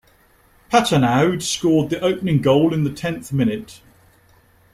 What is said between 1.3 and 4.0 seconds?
scored the opening goal in the tenth minute.